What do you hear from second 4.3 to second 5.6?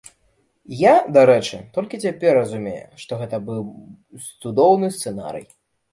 цудоўны сцэнарый.